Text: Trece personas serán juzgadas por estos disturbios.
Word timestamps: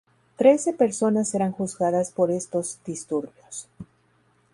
Trece 0.35 0.73
personas 0.73 1.29
serán 1.29 1.51
juzgadas 1.51 2.09
por 2.09 2.31
estos 2.31 2.79
disturbios. 2.83 3.67